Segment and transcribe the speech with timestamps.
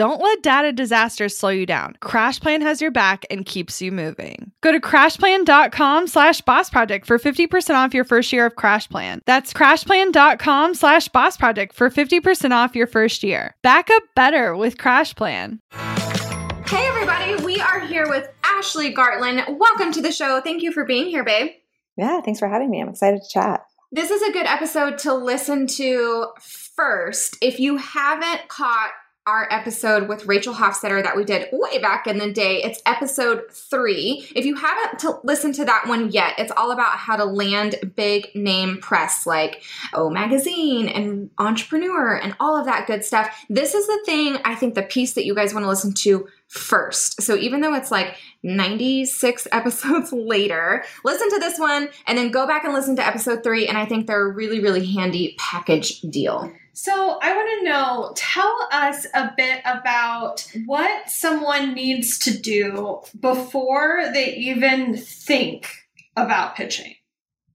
[0.00, 1.94] Don't let data disasters slow you down.
[2.00, 4.50] CrashPlan has your back and keeps you moving.
[4.62, 9.20] Go to crashplan.com slash boss project for 50% off your first year of CrashPlan.
[9.26, 13.54] That's crashplan.com slash boss project for 50% off your first year.
[13.62, 15.58] Back up better with CrashPlan.
[15.70, 19.58] Hey everybody, we are here with Ashley Gartland.
[19.58, 20.40] Welcome to the show.
[20.40, 21.50] Thank you for being here, babe.
[21.98, 22.80] Yeah, thanks for having me.
[22.80, 23.66] I'm excited to chat.
[23.92, 27.36] This is a good episode to listen to first.
[27.42, 28.92] If you haven't caught
[29.26, 32.62] our episode with Rachel Hofstetter that we did way back in the day.
[32.62, 34.26] It's episode three.
[34.34, 38.34] If you haven't listened to that one yet, it's all about how to land big
[38.34, 39.62] name press like
[39.92, 43.44] O Magazine and Entrepreneur and all of that good stuff.
[43.50, 46.26] This is the thing, I think, the piece that you guys want to listen to
[46.50, 47.22] first.
[47.22, 52.46] So even though it's like 96 episodes later, listen to this one and then go
[52.46, 53.66] back and listen to episode three.
[53.66, 56.52] And I think they're a really, really handy package deal.
[56.72, 63.00] So, I want to know tell us a bit about what someone needs to do
[63.18, 65.68] before they even think
[66.16, 66.94] about pitching.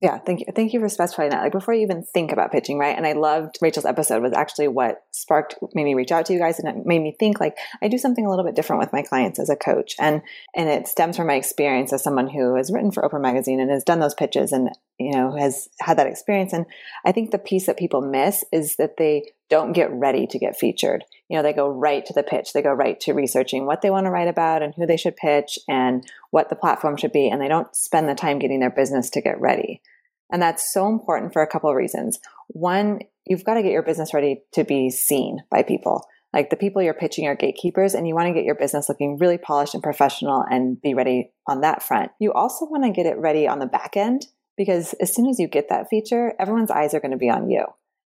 [0.06, 0.46] Yeah, thank you.
[0.54, 1.42] Thank you for specifying that.
[1.42, 2.96] Like before you even think about pitching, right?
[2.96, 6.38] And I loved Rachel's episode was actually what sparked made me reach out to you
[6.38, 8.94] guys and it made me think like I do something a little bit different with
[8.94, 9.96] my clients as a coach.
[9.98, 10.22] And
[10.56, 13.72] and it stems from my experience as someone who has written for Oprah magazine and
[13.72, 16.54] has done those pitches and you know has had that experience.
[16.54, 16.68] And
[17.04, 20.56] I think the piece that people miss is that they don't get ready to get
[20.56, 21.04] featured.
[21.30, 22.54] You know, they go right to the pitch.
[22.54, 25.16] They go right to researching what they want to write about and who they should
[25.16, 27.30] pitch and what the platform should be.
[27.30, 29.82] And they don't spend the time getting their business to get ready.
[30.32, 32.20] And that's so important for a couple of reasons.
[32.48, 36.06] One, you've got to get your business ready to be seen by people.
[36.34, 39.18] Like the people you're pitching are gatekeepers, and you want to get your business looking
[39.18, 42.12] really polished and professional and be ready on that front.
[42.20, 44.26] You also want to get it ready on the back end
[44.58, 47.50] because as soon as you get that feature, everyone's eyes are going to be on
[47.50, 47.66] you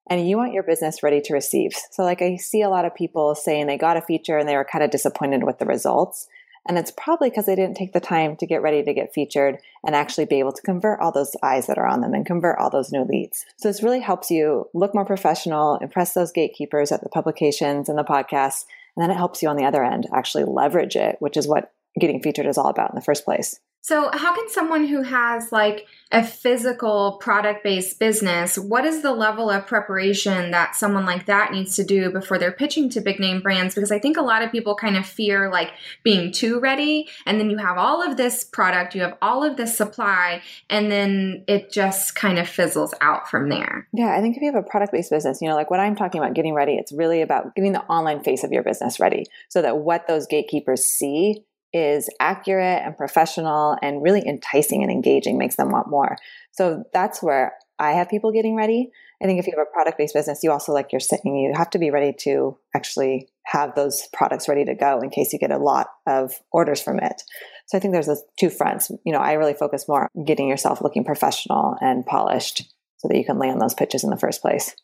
[0.10, 1.72] and you want your business ready to receive.
[1.92, 4.56] So, like, I see a lot of people saying they got a feature and they
[4.56, 6.28] were kind of disappointed with the results.
[6.68, 9.58] And it's probably because they didn't take the time to get ready to get featured
[9.86, 12.60] and actually be able to convert all those eyes that are on them and convert
[12.60, 13.46] all those new leads.
[13.58, 17.98] So this really helps you look more professional, impress those gatekeepers at the publications and
[17.98, 18.66] the podcasts.
[18.96, 21.72] And then it helps you on the other end actually leverage it, which is what
[22.00, 23.60] getting featured is all about in the first place.
[23.82, 29.14] So, how can someone who has like a physical product based business, what is the
[29.14, 33.20] level of preparation that someone like that needs to do before they're pitching to big
[33.20, 33.74] name brands?
[33.74, 35.72] Because I think a lot of people kind of fear like
[36.04, 39.56] being too ready, and then you have all of this product, you have all of
[39.56, 43.88] this supply, and then it just kind of fizzles out from there.
[43.94, 45.96] Yeah, I think if you have a product based business, you know, like what I'm
[45.96, 49.26] talking about getting ready, it's really about getting the online face of your business ready
[49.48, 55.38] so that what those gatekeepers see is accurate and professional and really enticing and engaging
[55.38, 56.18] makes them want more.
[56.52, 58.92] So that's where I have people getting ready.
[59.22, 61.70] I think if you have a product based business, you also, like you're you have
[61.72, 65.52] to be ready to actually have those products ready to go in case you get
[65.52, 67.22] a lot of orders from it.
[67.68, 68.92] So I think there's those two fronts.
[69.06, 72.64] You know, I really focus more on getting yourself looking professional and polished
[72.98, 74.76] so that you can land those pitches in the first place.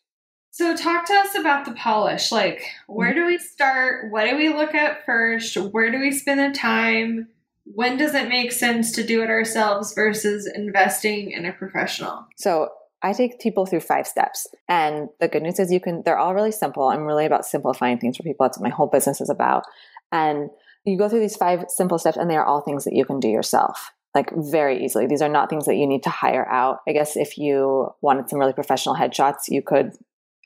[0.56, 2.32] So, talk to us about the polish.
[2.32, 3.44] Like, where do we mm-hmm.
[3.44, 4.10] start?
[4.10, 5.54] What do we look at first?
[5.54, 7.28] Where do we spend the time?
[7.64, 12.26] When does it make sense to do it ourselves versus investing in a professional?
[12.36, 12.70] So,
[13.02, 14.46] I take people through five steps.
[14.66, 16.88] And the good news is you can, they're all really simple.
[16.88, 18.46] I'm really about simplifying things for people.
[18.46, 19.64] That's what my whole business is about.
[20.10, 20.48] And
[20.86, 23.20] you go through these five simple steps, and they are all things that you can
[23.20, 23.92] do yourself.
[24.14, 25.06] like very easily.
[25.06, 26.78] These are not things that you need to hire out.
[26.88, 29.92] I guess if you wanted some really professional headshots, you could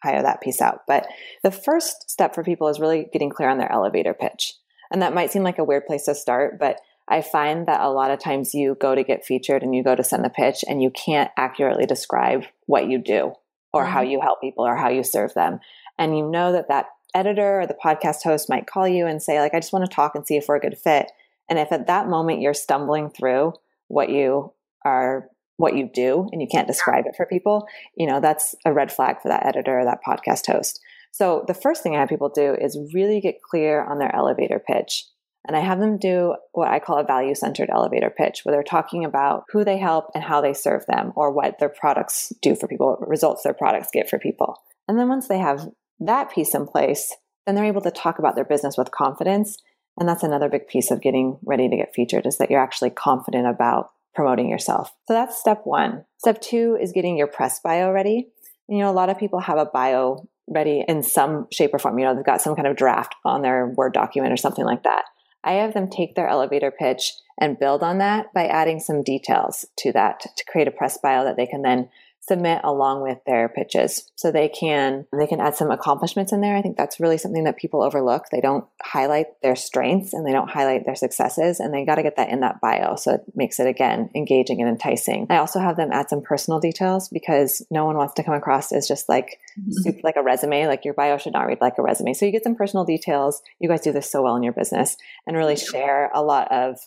[0.02, 0.82] hire that piece out.
[0.86, 1.06] But
[1.42, 4.54] the first step for people is really getting clear on their elevator pitch.
[4.90, 6.80] And that might seem like a weird place to start, but
[7.10, 9.96] I find that a lot of times you go to get featured and you go
[9.96, 13.32] to send the pitch and you can't accurately describe what you do
[13.72, 13.92] or mm-hmm.
[13.92, 15.58] how you help people or how you serve them.
[15.98, 19.40] And you know that that editor or the podcast host might call you and say
[19.40, 21.10] like I just want to talk and see if we're a good fit.
[21.48, 23.54] And if at that moment you're stumbling through
[23.88, 24.52] what you
[24.84, 25.28] are
[25.60, 28.90] what you do and you can't describe it for people, you know, that's a red
[28.90, 30.80] flag for that editor or that podcast host.
[31.12, 34.58] So the first thing I have people do is really get clear on their elevator
[34.58, 35.04] pitch.
[35.46, 38.62] And I have them do what I call a value centered elevator pitch, where they're
[38.62, 42.54] talking about who they help and how they serve them, or what their products do
[42.54, 44.62] for people, what results their products get for people.
[44.86, 45.68] And then once they have
[45.98, 47.16] that piece in place,
[47.46, 49.56] then they're able to talk about their business with confidence
[50.00, 52.90] and that's another big piece of getting ready to get featured is that you're actually
[52.90, 54.90] confident about promoting yourself.
[55.06, 56.04] So that's step one.
[56.18, 58.28] Step two is getting your press bio ready.
[58.68, 61.98] You know, a lot of people have a bio ready in some shape or form.
[61.98, 64.82] You know, they've got some kind of draft on their Word document or something like
[64.82, 65.04] that.
[65.42, 69.64] I have them take their elevator pitch and build on that by adding some details
[69.78, 71.88] to that to create a press bio that they can then
[72.20, 76.56] submit along with their pitches so they can they can add some accomplishments in there.
[76.56, 78.24] I think that's really something that people overlook.
[78.30, 82.02] They don't highlight their strengths and they don't highlight their successes and they got to
[82.02, 85.26] get that in that bio so it makes it again engaging and enticing.
[85.30, 88.70] I also have them add some personal details because no one wants to come across
[88.70, 90.00] as just like mm-hmm.
[90.02, 92.12] like a resume like your bio should not read like a resume.
[92.12, 93.42] So you get some personal details.
[93.58, 94.96] You guys do this so well in your business
[95.26, 96.78] and really share a lot of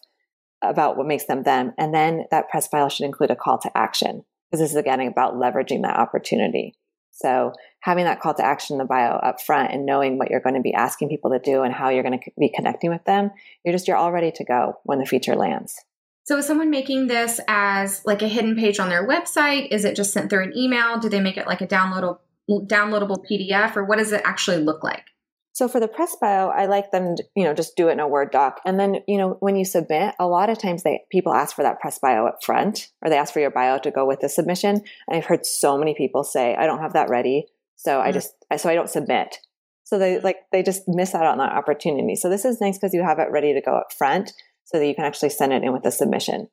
[0.62, 1.74] about what makes them them.
[1.78, 5.02] And then that press bio should include a call to action because this is again
[5.02, 6.76] about leveraging that opportunity.
[7.10, 10.42] So having that call to action in the bio up front and knowing what you're
[10.42, 13.04] going to be asking people to do and how you're going to be connecting with
[13.06, 13.32] them,
[13.66, 15.84] you're just you're all ready to go when the feature lands.
[16.26, 19.70] So is someone making this as like a hidden page on their website?
[19.72, 21.00] Is it just sent through an email?
[21.00, 24.84] Do they make it like a downloadable downloadable PDF or what does it actually look
[24.84, 25.06] like?
[25.54, 28.00] So for the press bio, I like them, to, you know, just do it in
[28.00, 28.60] a Word doc.
[28.66, 31.62] And then, you know, when you submit, a lot of times they people ask for
[31.62, 34.30] that press bio up front, or they ask for your bio to go with the
[34.30, 34.82] submission.
[35.08, 37.46] And I've heard so many people say, "I don't have that ready,"
[37.76, 38.08] so mm-hmm.
[38.08, 39.38] I just, so I don't submit.
[39.84, 42.16] So they like they just miss out on that opportunity.
[42.16, 44.34] So this is nice because you have it ready to go up front,
[44.64, 46.50] so that you can actually send it in with a submission.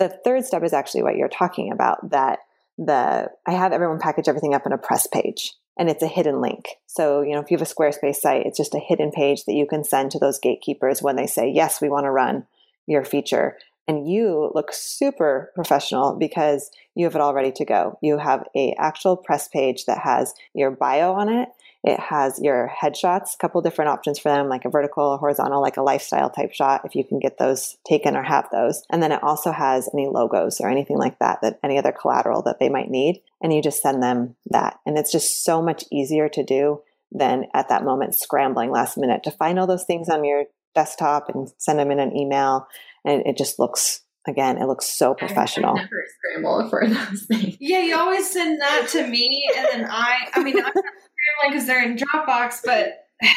[0.00, 2.10] The third step is actually what you're talking about.
[2.10, 2.40] That
[2.78, 6.40] the I have everyone package everything up in a press page and it's a hidden
[6.40, 6.68] link.
[6.86, 9.54] So, you know, if you have a Squarespace site, it's just a hidden page that
[9.54, 12.46] you can send to those gatekeepers when they say, yes, we want to run
[12.86, 13.56] your feature.
[13.88, 17.98] And you look super professional because you have it all ready to go.
[18.02, 21.48] You have a actual press page that has your bio on it
[21.82, 25.62] it has your headshots, a couple different options for them, like a vertical, a horizontal,
[25.62, 28.82] like a lifestyle type shot, if you can get those taken or have those.
[28.90, 32.42] And then it also has any logos or anything like that, that any other collateral
[32.42, 33.22] that they might need.
[33.42, 34.78] And you just send them that.
[34.84, 39.22] And it's just so much easier to do than at that moment scrambling last minute
[39.24, 40.44] to find all those things on your
[40.74, 42.66] desktop and send them in an email.
[43.04, 45.76] And it just looks again, it looks so professional.
[45.76, 47.56] I never scramble for those things.
[47.60, 50.28] Yeah, you always send that to me, and then I.
[50.34, 53.06] I mean, I'm not scrambling because they're in Dropbox, but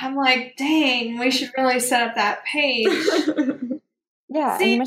[0.00, 2.88] I'm like, dang, we should really set up that page.
[4.28, 4.80] yeah, See,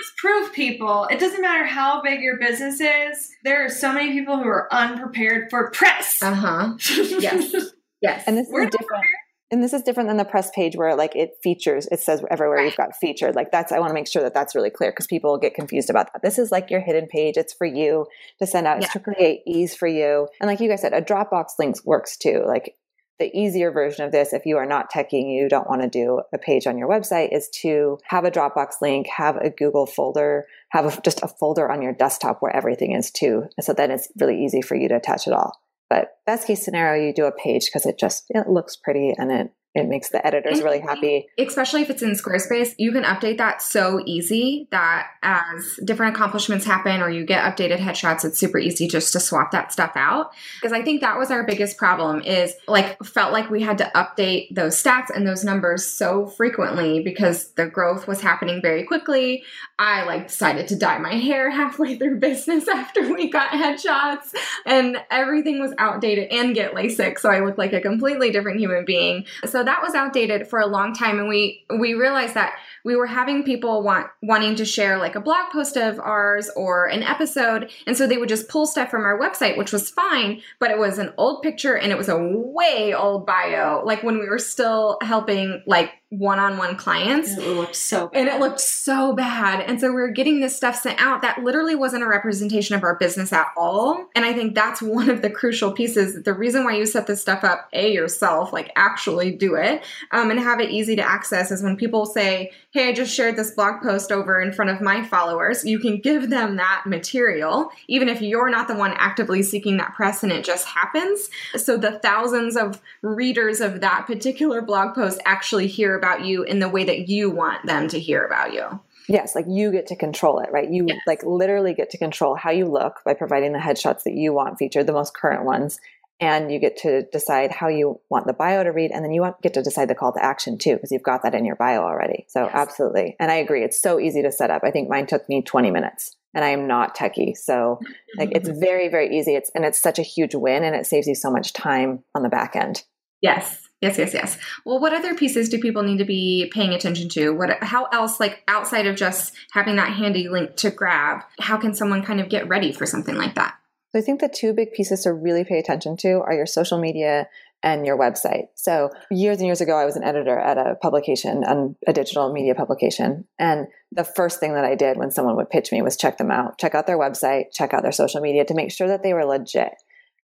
[0.00, 1.06] just prove people.
[1.10, 3.30] It doesn't matter how big your business is.
[3.44, 6.22] There are so many people who are unprepared for press.
[6.22, 6.74] Uh huh.
[7.20, 7.54] Yes.
[8.02, 8.24] Yes.
[8.26, 8.88] And this We're is different.
[8.88, 9.24] Prepared
[9.54, 12.58] and this is different than the press page where like it features it says everywhere
[12.58, 12.64] right.
[12.66, 15.06] you've got featured like that's i want to make sure that that's really clear because
[15.06, 18.06] people get confused about that this is like your hidden page it's for you
[18.38, 18.84] to send out yeah.
[18.84, 22.16] it's to create ease for you and like you guys said a dropbox links works
[22.16, 22.74] too like
[23.18, 26.20] the easier version of this if you are not teching you don't want to do
[26.32, 30.46] a page on your website is to have a dropbox link have a google folder
[30.70, 34.08] have a, just a folder on your desktop where everything is too so then it's
[34.18, 35.60] really easy for you to attach it all.
[35.88, 39.30] But best case scenario, you do a page because it just it looks pretty and
[39.30, 41.26] it it makes the editors really happy.
[41.36, 46.64] Especially if it's in Squarespace, you can update that so easy that as different accomplishments
[46.64, 50.30] happen or you get updated headshots, it's super easy just to swap that stuff out.
[50.60, 53.90] Because I think that was our biggest problem is like felt like we had to
[53.96, 59.42] update those stats and those numbers so frequently because the growth was happening very quickly.
[59.78, 64.34] I like decided to dye my hair halfway through business after we got headshots
[64.66, 67.18] and everything was outdated and get LASIK.
[67.18, 69.26] So I looked like a completely different human being.
[69.44, 72.54] So that was outdated for a long time and we we realized that
[72.84, 76.86] we were having people want wanting to share like a blog post of ours or
[76.86, 80.40] an episode and so they would just pull stuff from our website which was fine
[80.60, 84.18] but it was an old picture and it was a way old bio like when
[84.18, 88.18] we were still helping like one-on-one clients And It looked so bad.
[88.20, 89.60] and it looked so bad.
[89.60, 92.84] And so we were getting this stuff sent out that literally wasn't a representation of
[92.84, 94.06] our business at all.
[94.14, 96.22] And I think that's one of the crucial pieces.
[96.22, 99.82] The reason why you set this stuff up, A, yourself, like actually do it
[100.12, 103.36] um, and have it easy to access is when people say, Hey, I just shared
[103.36, 107.70] this blog post over in front of my followers, you can give them that material,
[107.86, 111.30] even if you're not the one actively seeking that press and it just happens.
[111.54, 116.58] So the thousands of readers of that particular blog post actually hear about you in
[116.58, 118.80] the way that you want them to hear about you.
[119.06, 120.68] Yes, like you get to control it, right?
[120.68, 120.98] You Yes.
[121.06, 124.58] like literally get to control how you look by providing the headshots that you want
[124.58, 125.78] featured, the most current ones.
[126.20, 128.92] And you get to decide how you want the bio to read.
[128.92, 131.22] And then you want, get to decide the call to action too, because you've got
[131.24, 132.26] that in your bio already.
[132.28, 132.52] So Yes.
[132.54, 133.16] absolutely.
[133.18, 133.64] And I agree.
[133.64, 134.62] It's so easy to set up.
[134.64, 137.36] I think mine took me 20 minutes and I am not techie.
[137.36, 137.80] So
[138.16, 139.34] like it's very, very easy.
[139.34, 142.22] It's, and it's such a huge win and it saves you so much time on
[142.22, 142.84] the back end.
[143.20, 143.60] Yes.
[143.80, 144.38] Yes, yes, yes.
[144.64, 147.30] Well, what other pieces do people need to be paying attention to?
[147.32, 151.74] What how else like outside of just having that handy link to grab, how can
[151.74, 153.56] someone kind of get ready for something like that?
[153.94, 156.80] So I think the two big pieces to really pay attention to are your social
[156.80, 157.28] media
[157.62, 158.48] and your website.
[158.56, 162.32] So years and years ago, I was an editor at a publication, um, a digital
[162.32, 163.24] media publication.
[163.38, 166.32] And the first thing that I did when someone would pitch me was check them
[166.32, 169.14] out, check out their website, check out their social media to make sure that they
[169.14, 169.74] were legit.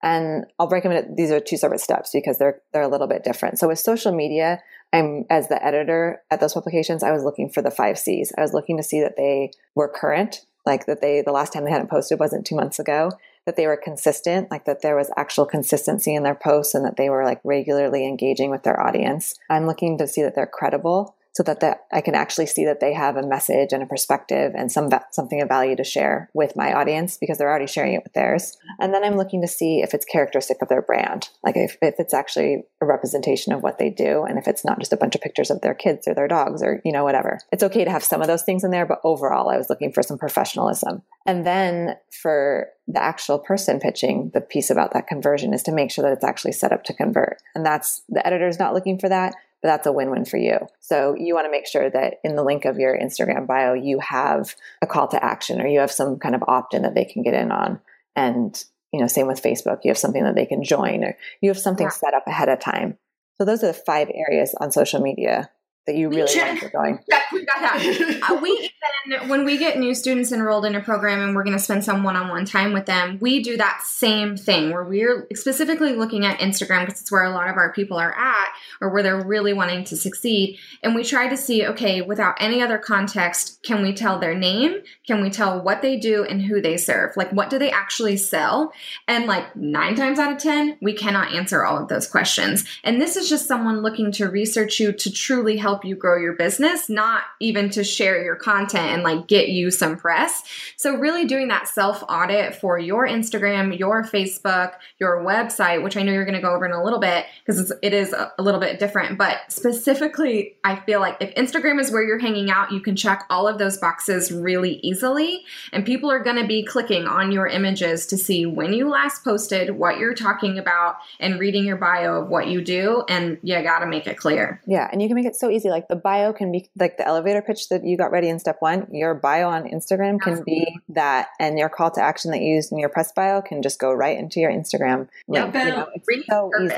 [0.04, 3.24] And I'll break them these are two separate steps because they're they're a little bit
[3.24, 3.58] different.
[3.58, 4.62] So with social media,
[4.94, 8.32] I'm as the editor at those publications, I was looking for the five C's.
[8.38, 11.66] I was looking to see that they were current, like that they the last time
[11.66, 13.10] they hadn't posted wasn't two months ago,
[13.46, 16.98] that they were consistent, like that there was actual consistency in their posts and that
[16.98, 19.36] they were like regularly engaging with their audience.
[19.50, 22.80] I'm looking to see that they're credible so that that I can actually see that
[22.80, 26.56] they have a message and a perspective and some something of value to share with
[26.56, 28.58] my audience because they're already sharing it with theirs.
[28.80, 31.96] And then I'm looking to see if it's characteristic of their brand, like if, if
[32.00, 35.14] it's actually a representation of what they do and if it's not just a bunch
[35.14, 37.40] of pictures of their kids or their dogs or you know whatever.
[37.52, 39.92] It's okay to have some of those things in there, but overall I was looking
[39.92, 41.02] for some professionalism.
[41.26, 45.92] And then for the actual person pitching, the piece about that conversion is to make
[45.92, 47.42] sure that it's actually set up to convert.
[47.56, 50.60] And that's the editor's not looking for that, that's a win-win for you.
[50.80, 54.00] So you want to make sure that in the link of your Instagram bio, you
[54.00, 57.24] have a call to action or you have some kind of opt-in that they can
[57.24, 57.80] get in on.
[58.16, 61.50] And, you know, same with Facebook, you have something that they can join or you
[61.50, 61.92] have something Yeah.
[61.92, 62.98] set up ahead of time.
[63.38, 65.50] So those are the five areas on social media
[65.86, 67.00] that you really want to get going.
[67.08, 68.22] Yeah, we got that.
[68.26, 68.72] Uh, we
[69.06, 71.84] even when we get new students enrolled in a program and we're going to spend
[71.84, 76.40] some one-on-one time with them, we do that same thing where we're specifically looking at
[76.40, 78.50] Instagram because it's where a lot of our people are at
[78.82, 80.58] or where they're really wanting to succeed.
[80.84, 84.82] And we try to see, okay, without any other context, can we tell their name?
[85.06, 87.16] Can we tell what they do and who they serve?
[87.16, 88.74] Like, what do they actually sell?
[89.08, 92.66] And like nine times out of 10, we cannot answer all of those questions.
[92.84, 96.34] And this is just someone looking to research you to truly help you grow your
[96.34, 100.44] business, not even to share your content and like get you some press.
[100.78, 106.04] So, really doing that self audit for your Instagram, your Facebook, your website, which I
[106.04, 108.44] know you're going to go over in a little bit because it is a a
[108.44, 109.18] little bit different.
[109.18, 113.26] But specifically, I feel like if Instagram is where you're hanging out, you can check
[113.30, 115.44] all of those boxes really easily.
[115.72, 119.24] And people are going to be clicking on your images to see when you last
[119.24, 123.04] posted, what you're talking about, and reading your bio of what you do.
[123.08, 124.62] And you got to make it clear.
[124.68, 125.65] Yeah, and you can make it so easy.
[125.70, 128.58] Like the bio can be like the elevator pitch that you got ready in step
[128.60, 128.88] one.
[128.92, 132.72] Your bio on Instagram can be that, and your call to action that you used
[132.72, 135.56] in your press bio can just go right into your Instagram Yeah, link.
[135.56, 136.76] you know, it's so easy.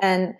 [0.00, 0.34] And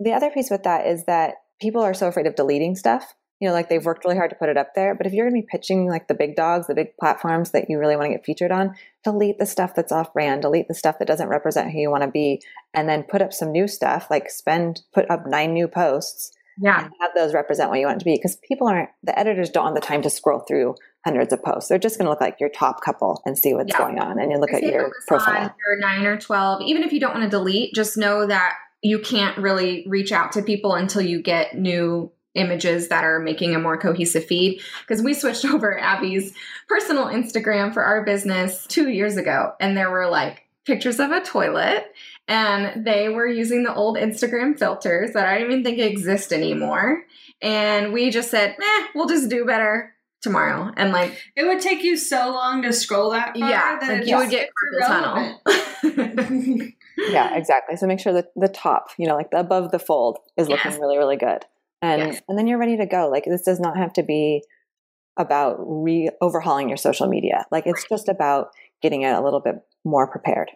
[0.00, 3.14] the other piece with that is that people are so afraid of deleting stuff.
[3.40, 4.94] You know, like they've worked really hard to put it up there.
[4.94, 7.68] But if you're going to be pitching like the big dogs, the big platforms that
[7.68, 10.74] you really want to get featured on, delete the stuff that's off brand, delete the
[10.74, 12.40] stuff that doesn't represent who you want to be,
[12.72, 14.06] and then put up some new stuff.
[14.08, 16.84] Like spend, put up nine new posts Yeah.
[16.84, 18.14] and have those represent what you want it to be.
[18.16, 21.68] Because people aren't, the editors don't have the time to scroll through hundreds of posts.
[21.68, 23.78] They're just going to look like your top couple and see what's Yeah.
[23.78, 24.18] going on.
[24.18, 25.36] And you look I at your profile.
[25.44, 26.62] on your nine or 12.
[26.62, 30.32] Even if you don't want to delete, just know that you can't really reach out
[30.32, 34.60] to people until you get new images that are making a more cohesive feed.
[34.86, 36.34] Because we switched over Abby's
[36.68, 41.20] personal Instagram for our business two years ago, and there were like pictures of a
[41.20, 41.86] toilet.
[42.26, 47.04] And they were using the old Instagram filters that I don't even think exist anymore.
[47.42, 50.70] And we just said, eh, we'll just do better tomorrow.
[50.76, 53.98] And like, It would take you so long to scroll that far yeah, that like
[54.00, 55.40] it's you would get just carpal
[55.82, 56.72] tunnel.
[57.10, 57.76] yeah, exactly.
[57.76, 60.70] So make sure that the top, you know, like the above the fold is looking
[60.70, 60.80] Yes.
[60.80, 61.44] really, really good.
[61.82, 62.22] And Yes.
[62.28, 63.08] and then you're ready to go.
[63.10, 64.42] Like this does not have to be
[65.18, 67.44] about re overhauling your social media.
[67.50, 68.48] Like it's just about
[68.82, 70.50] getting it a little bit more prepared.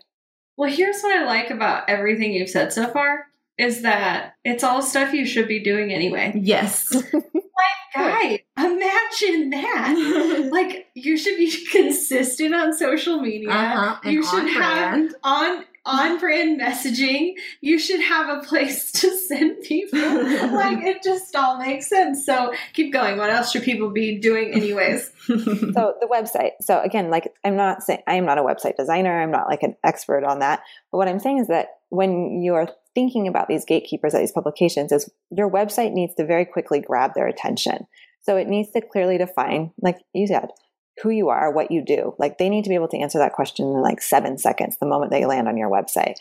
[0.59, 3.27] Well, here's what I like about everything you've said so far
[3.59, 6.33] is that it's all stuff you should be doing anyway.
[6.35, 6.95] Yes.
[7.59, 10.49] Like, guy, imagine that.
[10.53, 13.51] like you should be consistent on social media.
[13.51, 13.99] Uh-huh.
[14.09, 17.33] You should have on on brand messaging.
[17.61, 19.99] You should have a place to send people.
[19.99, 22.25] like it just all makes sense.
[22.25, 23.17] So keep going.
[23.17, 25.11] What else should people be doing anyways?
[25.29, 29.31] so the website so again like i'm not saying i'm not a website designer i'm
[29.31, 33.29] not like an expert on that but what i'm saying is that when you're thinking
[33.29, 37.27] about these gatekeepers at these publications is your website needs to very quickly grab their
[37.27, 37.87] attention
[38.23, 40.49] so it needs to clearly define like you said
[41.03, 42.15] who you are what you do.
[42.19, 44.87] Like they need to be able to answer that question in like seven seconds the
[44.87, 46.17] moment they land on your website.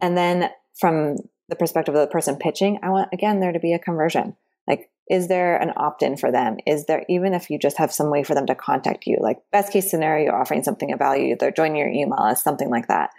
[0.00, 1.16] And then from
[1.48, 4.36] the perspective of the person pitching i want again there to be a conversion.
[4.66, 6.56] Like is there an opt-in for them?
[6.66, 9.38] Is there even if you just have some way for them to contact you like
[9.52, 12.88] best case scenario you're offering something of value they're joining your email list something like
[12.88, 13.10] that.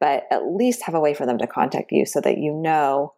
[0.00, 3.12] But at least have a way for them to contact you so that you know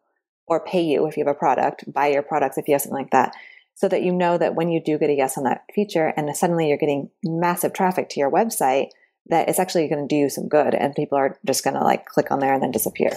[0.49, 2.99] or pay you if you have a product buy your products if you have something
[2.99, 3.35] like that
[3.77, 6.35] so that you know that when you do get a yes on that feature and
[6.37, 8.89] suddenly you're getting massive traffic to your website
[9.29, 11.85] that it's actually going to do you some good and people are just going to
[11.85, 13.11] like click on there and then disappear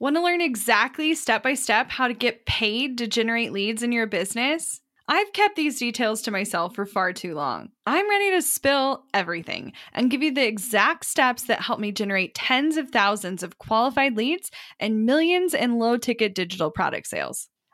[0.00, 3.92] Want to learn exactly step by step how to get paid to generate leads in
[3.92, 4.80] your business?
[5.06, 7.68] I've kept these details to myself for far too long.
[7.86, 12.34] I'm ready to spill everything and give you the exact steps that help me generate
[12.34, 17.48] tens of thousands of qualified leads and millions in low ticket digital product sales.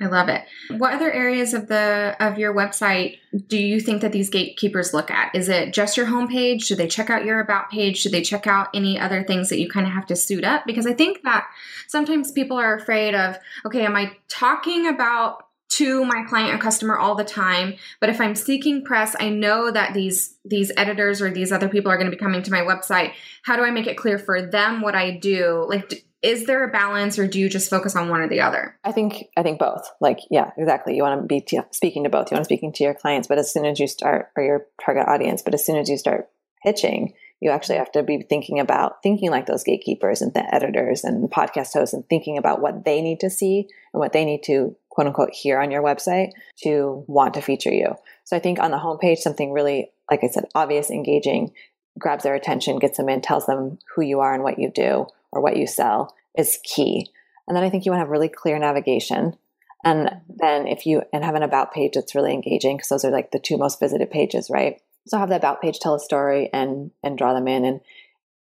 [0.00, 0.44] I love it.
[0.76, 5.10] What other areas of the of your website do you think that these gatekeepers look
[5.10, 5.34] at?
[5.34, 6.62] Is it just your homepage?
[6.62, 7.98] Should they check out your about page?
[7.98, 10.64] Should they check out any other things that you kind of have to suit up?
[10.66, 11.48] Because I think that
[11.88, 16.96] sometimes people are afraid of, okay, am I talking about to my client or customer
[16.96, 21.30] all the time but if i'm seeking press i know that these these editors or
[21.30, 23.86] these other people are going to be coming to my website how do i make
[23.86, 27.48] it clear for them what i do like is there a balance or do you
[27.48, 29.90] just focus on one or the other I think I think both.
[30.00, 30.96] Like, yeah, exactly.
[30.96, 32.30] You want to be t- speaking to both.
[32.30, 34.66] You want to speaking to your clients, but as soon as you start, or your
[34.82, 36.28] target audience, but as soon as you start
[36.62, 41.04] pitching, you actually have to be thinking about thinking like those gatekeepers and the editors
[41.04, 44.24] and the podcast hosts, and thinking about what they need to see and what they
[44.24, 46.30] need to quote unquote hear on your website
[46.62, 47.94] to want to feature you.
[48.24, 51.52] So I think on the homepage, something really, like I said, obvious, engaging,
[51.98, 55.06] grabs their attention, gets them in, tells them who you are and what you do
[55.32, 57.10] or what you sell is key.
[57.46, 59.36] And then I think you want to have really clear navigation.
[59.84, 63.10] And then if you and have an about page that's really engaging, because those are
[63.10, 64.80] like the two most visited pages, right?
[65.06, 67.64] So have the about page tell a story and and draw them in.
[67.64, 67.80] And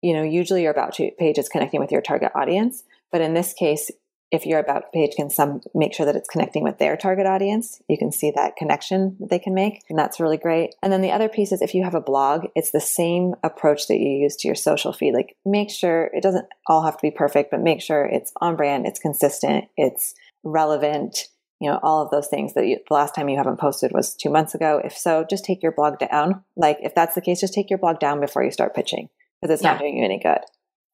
[0.01, 3.53] you know, usually your about page is connecting with your target audience, but in this
[3.53, 3.91] case,
[4.31, 7.81] if your about page can some make sure that it's connecting with their target audience
[7.89, 10.75] you can see that connection that they can make and that's really great.
[10.83, 13.87] And then the other piece is if you have a blog it's the same approach
[13.89, 15.15] that you use to your social feed.
[15.15, 18.57] Like make sure it doesn't all have to be perfect but make sure it's on
[18.57, 21.29] brand it's consistent it's relevant
[21.61, 24.15] you know all of those things that you, the last time you haven't posted was
[24.15, 24.81] two months ago.
[24.85, 26.43] If so just take your blog down.
[26.57, 29.09] Like if that's the case just take your blog down before you start pitching
[29.41, 29.73] because it's Yeah.
[29.73, 30.41] not doing you any good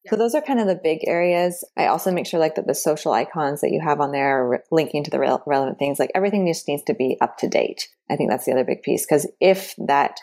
[0.06, 1.64] so those are kind of the big areas.
[1.76, 4.48] I also make sure like that the social icons that you have on there are
[4.48, 5.98] re- linking to the rel- relevant things.
[5.98, 7.88] Like everything just needs to be up to date.
[8.10, 10.18] I think that's the other big piece because if that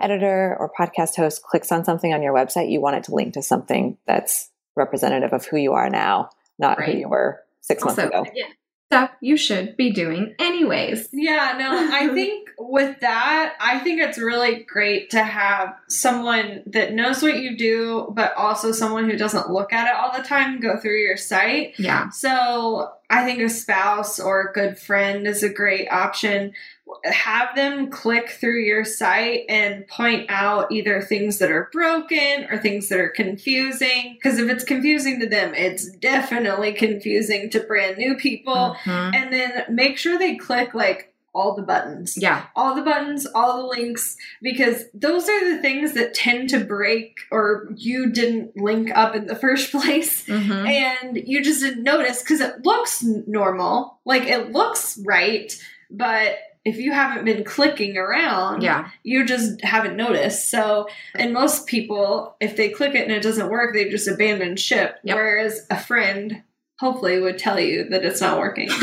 [0.00, 3.34] editor or podcast host clicks on something on your website, you want it to link
[3.34, 7.98] to something that's representative of who you are now, not who you were six months
[7.98, 8.22] ago.
[8.22, 8.50] again,
[8.90, 14.18] stuff you should be doing anyways Yeah, no, I think with that, I think it's
[14.18, 19.50] really great to have someone that knows what you do, but also someone who doesn't
[19.50, 21.74] look at it all the time go through your site.
[21.78, 26.52] yeah So I think a spouse or a good friend is a great option.
[27.04, 32.58] Have them click through your site and point out either things that are broken or
[32.58, 34.16] things that are confusing.
[34.16, 38.76] Because if it's confusing to them, it's definitely confusing to brand new people.
[38.84, 39.14] Mhm.
[39.16, 43.56] And then make sure they click like all the buttons yeah all the buttons, all
[43.58, 48.90] the links, because those are the things that tend to break or you didn't link
[48.94, 50.26] up in the first place.
[50.26, 50.68] Mhm.
[50.68, 55.56] And you just didn't notice because it looks normal, like it looks right,
[55.90, 60.50] but if you haven't been clicking around, yeah you just haven't noticed.
[60.50, 64.56] So, and most people, if they click it and it doesn't work, they just abandon
[64.56, 64.96] ship.
[65.04, 65.16] Yep.
[65.16, 66.42] Whereas a friend
[66.78, 68.68] hopefully would tell you that it's not working.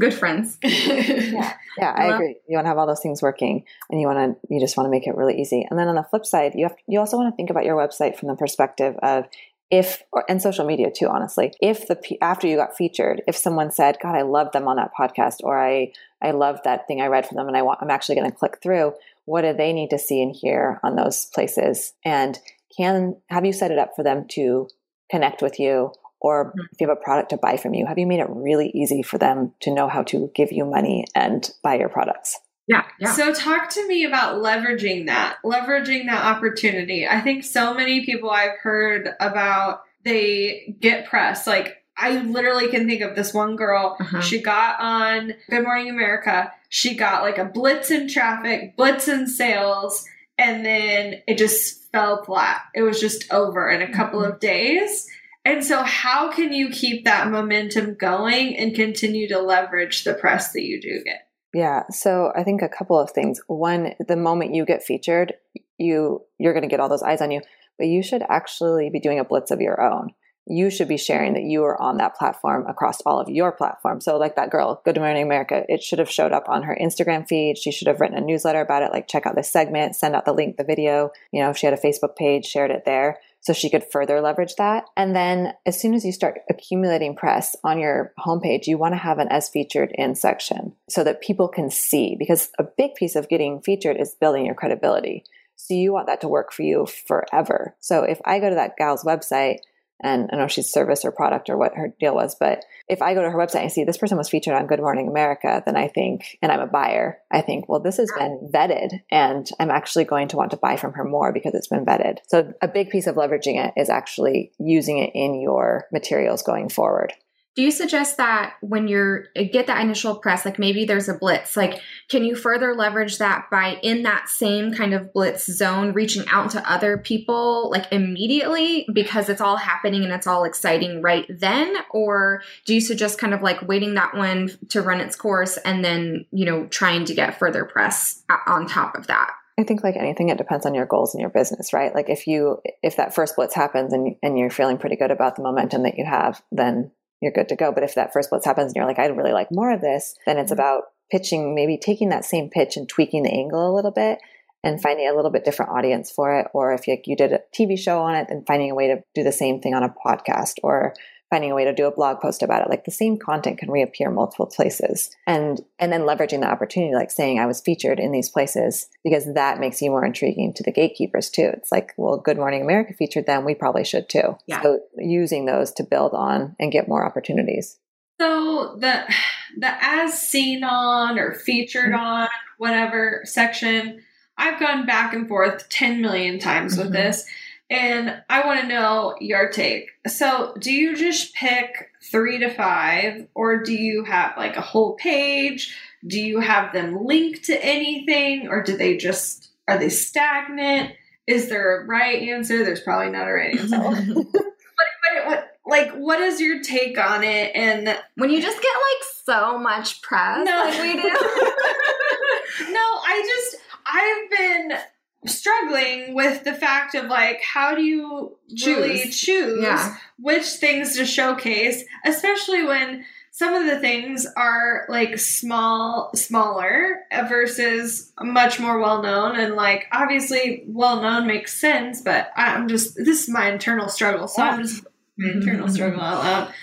[0.00, 2.36] good friends Yeah, yeah, I Well- agree.
[2.48, 4.86] You want to have all those things working, and you want to you just want
[4.86, 5.66] to make it really easy.
[5.68, 7.76] And then on the flip side, you have you also want to think about your
[7.76, 9.26] website from the perspective of
[9.70, 11.08] if or, and social media too.
[11.08, 14.76] Honestly, if the after you got featured, if someone said, "God, I love them on
[14.76, 17.80] that podcast," or "I I love that thing I read from them," and I want
[17.82, 18.94] I'm actually going to click through.
[19.24, 21.94] What do they need to see and hear on those places?
[22.04, 22.38] And
[22.76, 24.68] can have you set it up for them to
[25.10, 25.92] connect with you?
[26.24, 28.70] Or if you have a product to buy from you, have you made it really
[28.70, 32.40] easy for them to know how to give you money and buy your products?
[32.66, 37.06] yeah yeah So talk to me about leveraging that, leveraging that opportunity.
[37.06, 41.46] I think so many people I've heard about they get press.
[41.46, 43.98] Like I literally can think of this one girl.
[44.00, 44.22] Uh-huh.
[44.22, 46.50] She got on Good Morning America.
[46.70, 50.06] She got like a blitz in traffic, blitz in sales,
[50.38, 52.62] and then it just fell flat.
[52.74, 55.06] It was just over in a couple of days.
[55.44, 60.52] And so, how can you keep that momentum going and continue to leverage the press
[60.52, 61.28] that you do get?
[61.52, 63.40] Yeah, so I think a couple of things.
[63.46, 65.34] One, the moment you get featured,
[65.78, 67.42] you you're going to get all those eyes on you,
[67.78, 70.14] but you should actually be doing a blitz of your own.
[70.46, 74.04] You should be sharing that you are on that platform across all of your platforms.
[74.04, 77.28] So, like that girl, Good Morning America, it should have showed up on her Instagram
[77.28, 77.58] feed.
[77.58, 80.24] She should have written a newsletter about it, like check out this segment, send out
[80.24, 81.10] the link, the video.
[81.32, 84.22] You know, if she had a Facebook page, shared it there so she could further
[84.22, 84.86] leverage that.
[84.96, 88.98] And then as soon as you start accumulating press on your homepage, you want to
[88.98, 93.14] have an as featured in section so that people can see because a big piece
[93.14, 95.24] of getting featured is building your credibility.
[95.56, 97.76] So you want that to work for you forever.
[97.80, 99.58] So if I go to that gal's website
[100.02, 102.64] and I don't know if she's service or product or what her deal was, but
[102.88, 105.08] if I go to her website and see this person was featured on Good Morning
[105.08, 109.00] America, then I think, and I'm a buyer, I think, well, this has been vetted
[109.10, 112.18] and I'm actually going to want to buy from her more because it's been vetted.
[112.28, 116.68] So a big piece of leveraging it is actually using it in your materials going
[116.68, 117.14] forward.
[117.54, 121.14] Do you suggest that when you're uh, get that initial press like maybe there's a
[121.14, 125.92] blitz like can you further leverage that by in that same kind of blitz zone
[125.92, 131.02] reaching out to other people like immediately because it's all happening and it's all exciting
[131.02, 135.16] right then or do you suggest kind of like waiting that one to run its
[135.16, 139.30] course and then you know trying to get further press uh, on top of that
[139.56, 141.94] I think like anything, it depends on your goals and your business, right?
[141.94, 145.36] Like if you if that first blitz happens and and you're feeling pretty good about
[145.36, 146.90] the momentum that you have, then
[147.20, 147.72] you're good to go.
[147.72, 150.14] But if that first blitz happens and you're like, I'd really like more of this,
[150.26, 150.60] then it's mm-hmm.
[150.60, 154.18] about pitching, maybe taking that same pitch and tweaking the angle a little bit
[154.62, 156.48] and finding a little bit different audience for it.
[156.54, 159.02] Or if you, you did a TV show on it, then finding a way to
[159.14, 160.94] do the same thing on a podcast or
[161.34, 162.70] finding a way to do a blog post about it.
[162.70, 165.10] Like the same content can reappear multiple places.
[165.26, 169.34] And and then leveraging the opportunity like saying i was featured in these places because
[169.34, 171.50] that makes you more intriguing to the gatekeepers too.
[171.52, 173.44] It's like well good morning america featured them.
[173.44, 174.38] We probably should too.
[174.46, 174.62] Yeah.
[174.62, 177.78] so using those to build on and get more opportunities.
[178.20, 179.12] So the
[179.58, 182.04] the as seen on or featured mm-hmm.
[182.04, 184.02] on whatever section
[184.38, 186.94] i've gone back and forth 10 million times with mm-hmm.
[186.94, 187.26] this
[187.70, 189.90] and I want to know your take.
[190.06, 194.94] So, do you just pick three to five, or do you have like a whole
[194.94, 195.76] page?
[196.06, 200.92] Do you have them linked to anything, or do they just are they stagnant?
[201.26, 202.64] Is there a right answer?
[202.64, 203.78] There's probably not a right answer.
[203.78, 207.52] what, what, what, like, what is your take on it?
[207.54, 211.08] And when you just get like so much press, no, like we do.
[212.72, 214.78] no, I just I've been
[215.26, 218.66] struggling with the fact of like how do you choose.
[218.66, 219.96] really choose yeah.
[220.18, 228.12] which things to showcase especially when some of the things are like small smaller versus
[228.20, 233.24] much more well known and like obviously well known makes sense but i'm just this
[233.24, 234.84] is my internal struggle so i'm just
[235.16, 235.74] my internal mm-hmm.
[235.74, 236.54] struggle out loud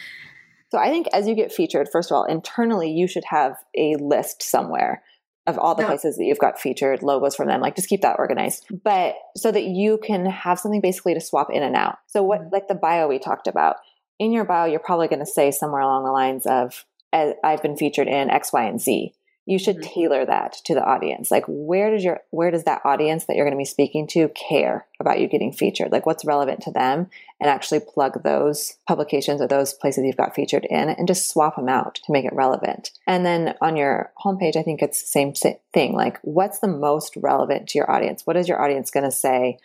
[0.70, 3.96] so i think as you get featured first of all internally you should have a
[3.96, 5.04] list somewhere
[5.48, 8.20] of all the places that you've got featured logos from them like just keep that
[8.20, 8.66] organized.
[8.84, 11.98] But so that you can have something basically to swap in and out.
[12.08, 12.50] So what mm-hmm.
[12.54, 13.78] like the bio we talked about
[14.22, 17.76] in your bio you're probably going to say somewhere along the lines of i've been
[17.76, 19.14] featured in x y and z
[19.46, 19.94] you should mm-hmm.
[19.94, 21.32] tailor that to the audience.
[21.32, 24.30] Like where does your where does that audience that you're going to be speaking to
[24.30, 25.92] care about you getting featured?
[25.92, 27.10] Like what's relevant to them?
[27.40, 31.56] And actually plug those publications or those places you've got featured in and just swap
[31.56, 32.92] them out to make it relevant.
[33.08, 35.34] And then on your homepage i think it's the same
[35.74, 35.94] thing.
[35.94, 38.26] Like what's the most relevant to your audience?
[38.26, 39.58] What is your audience going to say?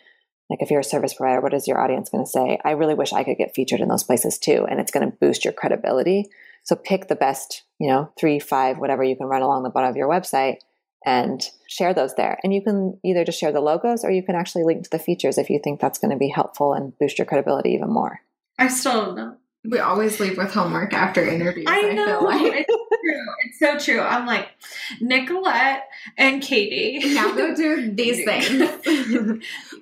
[0.49, 2.59] Like if you're a service provider what is your audience going to say?
[2.65, 5.17] I really wish i could get featured in those places too and it's going to
[5.17, 6.31] boost your credibility
[6.67, 9.89] so pick the best, you know, three, five, whatever you can run along the bottom
[9.89, 10.57] of your website
[11.05, 12.37] and share those there.
[12.43, 14.99] And you can either just share the logos or you can actually link to the
[14.99, 18.19] features if you think that's going to be helpful and boost your credibility even more.
[18.59, 19.37] I still don't know.
[19.69, 21.65] We always leave with homework after interviews.
[21.67, 22.27] I know.
[22.27, 22.65] I like.
[22.69, 23.25] it's true.
[23.45, 24.01] It's so true.
[24.01, 24.47] I'm like,
[25.01, 27.13] Nicolette and Katie.
[27.13, 28.49] Now go do these things.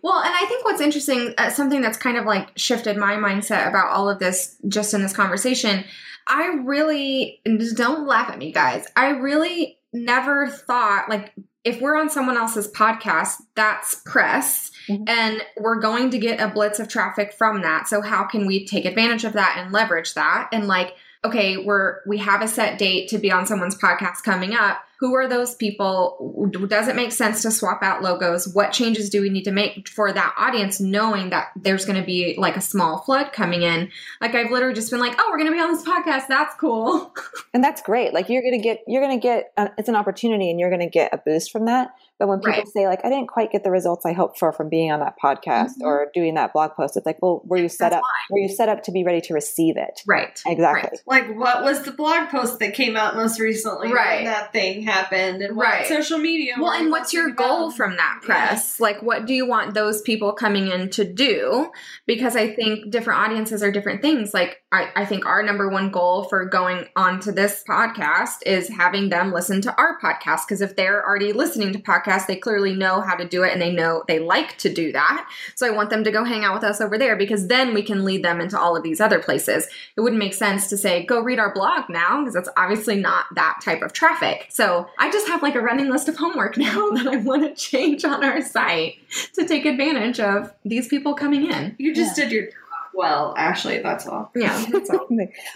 [0.02, 3.68] well, and I think what's interesting, uh, something that's kind of like shifted my mindset
[3.68, 5.86] about all of this just in this conversation
[6.28, 8.88] I really, just don't laugh at me, guys.
[8.96, 11.34] I really never thought, like,
[11.66, 14.72] if we're on someone else's podcast, that's press.
[14.88, 15.04] Mm-hmm.
[15.08, 17.88] And we're going to get a blitz of traffic from that.
[17.88, 20.48] So, how can we take advantage of that and leverage that?
[20.54, 24.54] And, like, okay, we're we have a set date to be on someone's podcast coming
[24.54, 24.78] up.
[25.06, 26.50] Who are those people?
[26.68, 28.52] Does it make sense to swap out logos?
[28.56, 32.06] What changes do we need to make for that audience, knowing that there's going to
[32.06, 33.92] be like a small flood coming in?
[34.20, 36.28] Like I've literally just been like, oh, we're going to be on this podcast.
[36.28, 37.14] That's cool.
[37.54, 38.14] And that's great.
[38.14, 40.70] Like you're going to get, you're going to get, uh, it's an opportunity, and you're
[40.70, 41.92] going to get a boost from that.
[42.18, 42.68] But when people right.
[42.68, 45.16] say like, I didn't quite get the results I hoped for from being on that
[45.22, 45.86] podcast mm-hmm.
[45.86, 48.02] or doing that blog post, it's like, well, were you set That's up?
[48.02, 48.26] Why.
[48.32, 50.02] Were you set up to be ready to receive it?
[50.08, 50.40] Right.
[50.46, 51.00] Exactly.
[51.08, 51.28] Right.
[51.28, 53.92] Like, what was the blog post that came out most recently?
[53.92, 54.26] Right.
[54.26, 55.88] that thing happened, and right.
[55.88, 56.56] social media.
[56.60, 57.78] Well, and what's your goal about?
[57.78, 58.80] from that press?
[58.80, 61.72] Like, what do you want those people coming in to do?
[62.06, 64.34] Because I think different audiences are different things.
[64.34, 68.68] Like, I, I think our number one goal for going on to this podcast is
[68.68, 70.48] having them listen to our podcast.
[70.48, 73.62] Because if they're already listening to podcasts they clearly know how to do it and
[73.62, 75.30] they know they like to do that.
[75.56, 77.82] So I want them to go hang out with us over there because then we
[77.82, 79.68] can lead them into all of these other places.
[79.96, 83.26] It wouldn't make sense to say, go read our blog now because that's obviously not
[83.36, 84.48] that type of traffic.
[84.50, 87.56] So I just have like a running list of homework now that I want to
[87.56, 88.96] change on our site
[89.34, 91.76] to take advantage of these people coming in.
[91.78, 92.26] You just yeah.
[92.26, 92.48] did your
[92.96, 94.32] well, Ashley, that's all.
[94.36, 95.08] Yeah, that's all.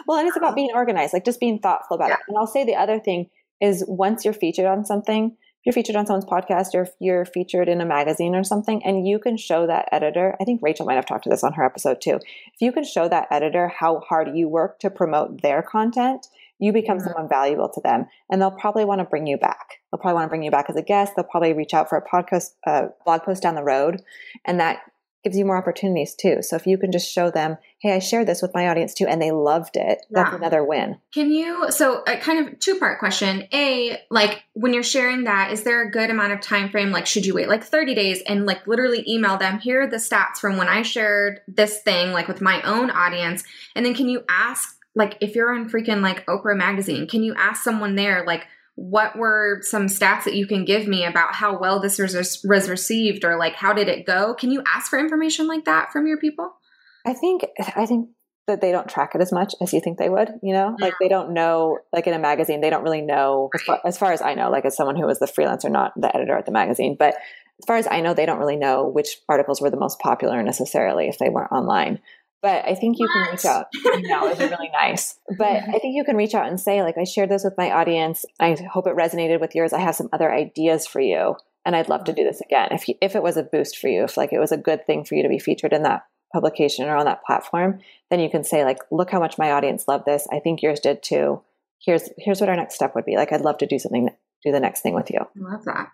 [0.08, 2.15] well, and it's about being organized, like just being thoughtful about yeah.
[2.15, 2.21] it.
[2.28, 3.30] And I'll say the other thing
[3.62, 7.67] is once you're featured on something, you're featured on someone's podcast or if you're featured
[7.67, 10.95] in a magazine or something, and you can show that editor, I think Rachel might
[10.95, 12.15] have talked to this on her episode too.
[12.15, 16.28] If you can show that editor how hard you work to promote their content,
[16.60, 17.08] you become mm-hmm.
[17.08, 20.25] someone valuable to them and they'll probably want to bring you back they'll probably want
[20.25, 22.88] to bring you back as a guest they'll probably reach out for a podcast uh,
[23.06, 24.02] blog post down the road
[24.45, 24.80] and that
[25.24, 26.42] gives you more opportunities too.
[26.42, 29.06] So if you can just show them hey i shared this with my audience too
[29.08, 30.98] and they loved it that's another win.
[31.14, 33.48] Can you so a kind of two part question.
[33.54, 36.92] A like when you're sharing that is there a good amount of time frame?
[36.92, 39.98] Like should you wait like 30 days and like literally email them here are the
[39.98, 43.44] stats from when i shared this thing like with my own audience?
[43.76, 47.34] And then can you ask like if you're on freaking like Oprah magazine, can you
[47.36, 48.48] ask someone there like
[48.80, 52.70] what were some stats that you can give me about how well this was, was
[52.70, 54.34] received or like how did it go?
[54.34, 56.54] Can you ask for information like that from your people?
[57.06, 58.10] I think I think
[58.48, 60.76] that they don't track it as much as you think they would, you know?
[60.80, 60.86] Yeah.
[60.86, 63.98] Like they don't know like in a magazine, they don't really know as far, as
[63.98, 66.46] far as I know, like as someone who was the freelancer, not the editor at
[66.46, 69.70] the magazine, but as far as I know, they don't really know which articles were
[69.70, 72.00] the most popular necessarily if they weren't online.
[72.41, 73.13] But I think you what?
[73.13, 73.67] can reach out.
[74.08, 75.19] No, it's really nice.
[75.38, 77.71] But I think you can reach out and say, like, I shared this with my
[77.71, 78.25] audience.
[78.39, 79.73] I hope it resonated with yours.
[79.73, 82.69] I have some other ideas for you, and I'd love to do this again.
[82.71, 84.86] If you, if it was a boost for you, if like it was a good
[84.86, 88.30] thing for you to be featured in that publication or on that platform, then you
[88.30, 90.28] can say, like, look how much my audience loved this.
[90.32, 91.41] I think yours did too.
[91.84, 93.17] Here's here's what our next step would be.
[93.17, 94.10] Like, I'd love to do something,
[94.43, 95.19] do the next thing with you.
[95.19, 95.91] I love that.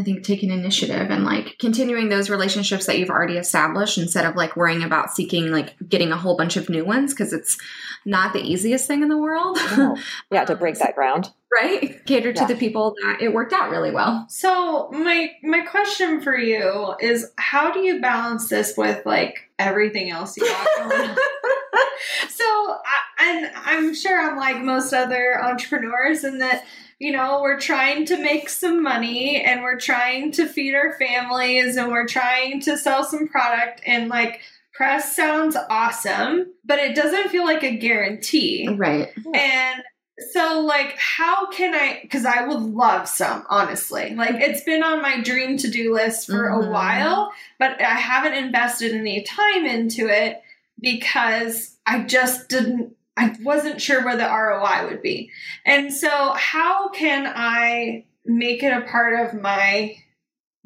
[0.00, 4.34] I think taking initiative and like continuing those relationships that you've already established instead of
[4.34, 7.58] like worrying about seeking like getting a whole bunch of new ones because it's
[8.06, 9.58] not the easiest thing in the world.
[9.76, 9.96] No.
[10.30, 11.30] Yeah, to break that ground.
[11.52, 12.04] Right?
[12.06, 12.46] Cater to yeah.
[12.46, 14.24] the people that it worked out really well.
[14.28, 20.10] So my my question for you is how do you balance this with like everything
[20.10, 21.16] else you got going on?
[22.28, 26.64] so I, and I'm sure I'm like most other entrepreneurs in that
[27.00, 31.76] you know, we're trying to make some money and we're trying to feed our families
[31.76, 34.42] and we're trying to sell some product and like
[34.74, 38.68] press sounds awesome, but it doesn't feel like a guarantee.
[38.68, 39.08] Right.
[39.34, 39.82] And
[40.30, 44.14] so like how can I cuz I would love some, honestly.
[44.14, 46.68] Like it's been on my dream to-do list for mm-hmm.
[46.68, 50.42] a while, but I haven't invested any time into it
[50.80, 55.30] because I just didn't I wasn't sure where the ROI would be.
[55.66, 59.96] And so, how can I make it a part of my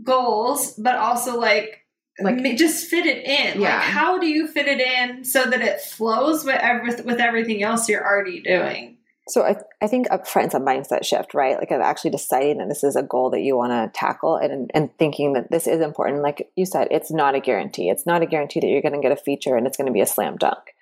[0.02, 1.84] goals, but also like,
[2.20, 3.60] like just fit it in?
[3.60, 3.74] Yeah.
[3.74, 7.88] Like, how do you fit it in so that it flows with, with everything else
[7.88, 8.98] you're already doing?
[9.28, 11.58] So I, I think up front it's a mindset shift, right?
[11.58, 14.70] Like of actually deciding that this is a goal that you want to tackle and,
[14.74, 16.22] and thinking that this is important.
[16.22, 17.88] Like you said, it's not a guarantee.
[17.88, 19.92] It's not a guarantee that you're going to get a feature and it's going to
[19.92, 20.74] be a slam dunk.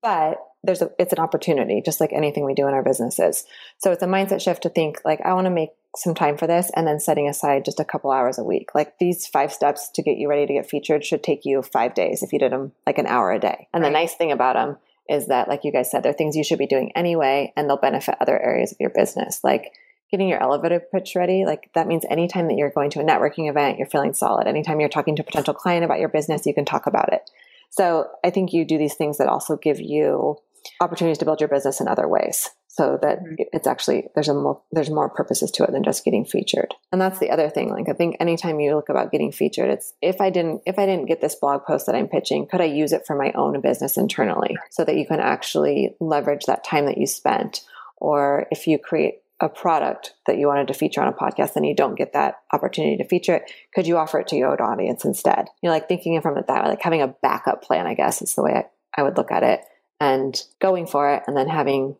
[0.00, 3.44] But there's a it's an opportunity just like anything we do in our businesses
[3.78, 6.46] so it's a mindset shift to think like i want to make some time for
[6.46, 9.90] this and then setting aside just a couple hours a week like these five steps
[9.90, 12.52] to get you ready to get featured should take you five days if you did
[12.52, 13.88] them like an hour a day and right.
[13.88, 14.76] the nice thing about them
[15.08, 17.76] is that like you guys said they're things you should be doing anyway and they'll
[17.76, 19.72] benefit other areas of your business like
[20.10, 21.44] getting your elevator pitch ready.
[21.46, 24.46] Like that means anytime that you're going to a networking event you're feeling solid.
[24.46, 27.30] Anytime you're talking to a potential client about your business you can talk about it.
[27.70, 30.36] So i think you do these things that also give you
[30.80, 33.34] opportunities to build your business in other ways so that mm-hmm.
[33.52, 36.74] it's actually there's a more, there's more purposes to it than just getting featured.
[36.90, 37.70] And that's the other thing.
[37.70, 40.86] Like i think anytime you look about getting featured it's if i didn't if i
[40.86, 43.60] didn't get this blog post that i'm pitching could i use it for my own
[43.60, 47.62] business internally so that you can actually leverage that time that you spent?
[47.98, 51.66] Or if you create a product that you wanted to feature on a podcast and
[51.66, 54.66] you don't get that opportunity to feature it could you offer it to your own
[54.66, 55.48] audience instead?
[55.62, 58.34] You're like thinking from it that way like having a backup plan i guess is
[58.34, 59.60] the way I, I would look at it.
[60.00, 61.96] And going for it and then having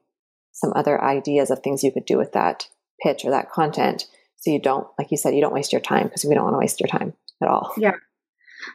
[0.52, 2.68] some other ideas of things you could do with that
[3.02, 4.06] pitch or that content.
[4.36, 6.54] So you don't like you said you don't waste your time because we don't want
[6.54, 7.72] to waste your time at all.
[7.76, 7.94] Yeah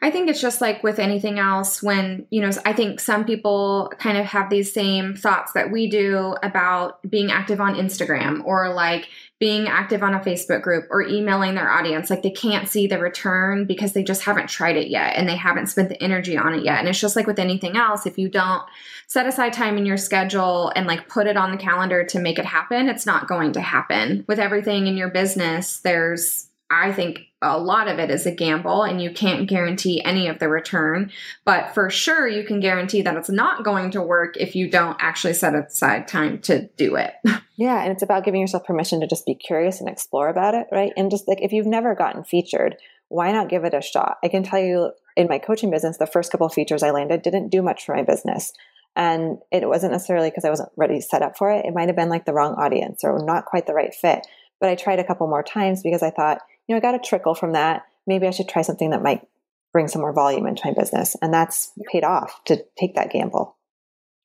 [0.01, 3.91] I think it's just like with anything else when, you know, I think some people
[3.99, 8.73] kind of have these same thoughts that we do about being active on Instagram or
[8.73, 9.07] like
[9.39, 12.09] being active on a Facebook group or emailing their audience.
[12.09, 15.35] Like they can't see the return because they just haven't tried it yet and they
[15.35, 16.79] haven't spent the energy on it yet.
[16.79, 18.63] And it's just like with anything else, if you don't
[19.05, 22.39] set aside time in your schedule and like put it on the calendar to make
[22.39, 24.25] it happen, it's not going to happen.
[24.27, 28.83] With everything in your business, there's I think a lot of it is a gamble
[28.83, 31.11] and you can't guarantee any of the return.
[31.45, 34.97] But for sure, you can guarantee that it's not going to work if you don't
[34.99, 37.13] actually set aside time to do it.
[37.59, 37.81] Yeah.
[37.81, 40.93] And it's about giving yourself permission to just be curious and explore about it, right?
[40.95, 42.75] And just like if you've never gotten featured,
[43.07, 44.17] why not give it a shot?
[44.23, 47.49] I can tell you in my coaching business, the first couple features I landed didn't
[47.49, 48.53] do much for my business.
[48.95, 51.65] And it wasn't necessarily because I wasn't ready set up for it.
[51.65, 54.27] It might have been like the wrong audience or not quite the right fit
[54.59, 56.99] But I tried a couple more times because I thought, you know, I got a
[56.99, 57.83] trickle from that.
[58.05, 59.27] Maybe I should try something that might
[59.73, 61.15] bring some more volume into my business.
[61.21, 63.57] And that's paid off to take that gamble.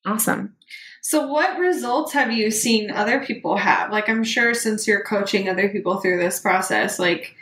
[0.05, 0.57] Awesome.
[1.01, 3.91] So, what results have you seen other people have?
[3.91, 7.35] Like, I'm sure since you're coaching other people through this process, like